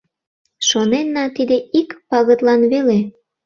[0.67, 2.99] Шоненна: тиде ик пагытлан веле.